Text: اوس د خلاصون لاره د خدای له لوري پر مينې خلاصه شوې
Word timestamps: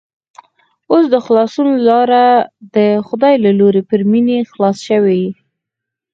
اوس 0.91 1.05
د 1.13 1.15
خلاصون 1.25 1.67
لاره 1.87 2.25
د 2.75 2.77
خدای 3.07 3.35
له 3.45 3.51
لوري 3.59 3.81
پر 3.89 4.01
مينې 4.11 4.37
خلاصه 4.51 4.81
شوې 4.89 5.23